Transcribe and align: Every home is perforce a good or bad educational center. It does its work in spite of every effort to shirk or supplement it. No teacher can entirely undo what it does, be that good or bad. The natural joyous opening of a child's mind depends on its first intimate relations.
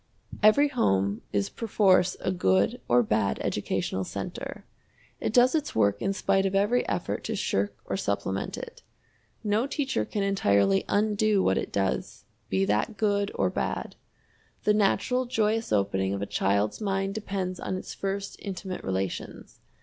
Every 0.41 0.69
home 0.69 1.21
is 1.31 1.49
perforce 1.51 2.17
a 2.21 2.31
good 2.31 2.81
or 2.87 3.03
bad 3.03 3.37
educational 3.43 4.03
center. 4.03 4.65
It 5.19 5.31
does 5.31 5.53
its 5.53 5.75
work 5.75 6.01
in 6.01 6.11
spite 6.11 6.47
of 6.47 6.55
every 6.55 6.83
effort 6.89 7.23
to 7.25 7.35
shirk 7.35 7.77
or 7.85 7.95
supplement 7.95 8.57
it. 8.57 8.81
No 9.43 9.67
teacher 9.67 10.03
can 10.03 10.23
entirely 10.23 10.85
undo 10.89 11.43
what 11.43 11.59
it 11.59 11.71
does, 11.71 12.25
be 12.49 12.65
that 12.65 12.97
good 12.97 13.31
or 13.35 13.51
bad. 13.51 13.95
The 14.63 14.73
natural 14.73 15.25
joyous 15.25 15.71
opening 15.71 16.15
of 16.15 16.21
a 16.23 16.25
child's 16.25 16.81
mind 16.81 17.13
depends 17.13 17.59
on 17.59 17.77
its 17.77 17.93
first 17.93 18.37
intimate 18.39 18.83
relations. 18.83 19.59